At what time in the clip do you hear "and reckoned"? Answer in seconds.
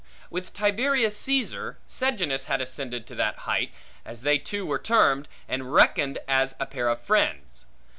5.47-6.17